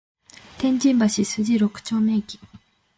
[0.57, 2.39] 天津橋筋六丁目駅